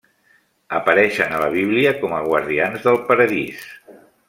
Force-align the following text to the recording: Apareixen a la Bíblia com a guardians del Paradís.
Apareixen 0.77 1.35
a 1.35 1.41
la 1.43 1.51
Bíblia 1.57 1.93
com 2.01 2.17
a 2.21 2.23
guardians 2.31 2.89
del 2.89 2.99
Paradís. 3.13 3.63